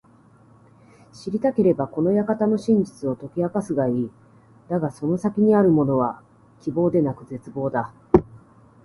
[1.13, 4.09] 知りたければ、この館の真実を解き明かすがいい。
[4.67, 6.23] だがその先にあるものは…
[6.59, 7.93] 希望ではなく絶望だ。